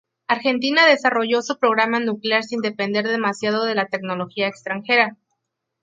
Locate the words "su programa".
1.43-1.99